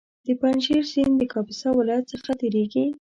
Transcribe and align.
د 0.25 0.27
پنجشېر 0.41 0.83
سیند 0.91 1.13
د 1.17 1.21
کاپیسا 1.33 1.69
ولایت 1.79 2.05
څخه 2.13 2.31
تېرېږي 2.39 2.85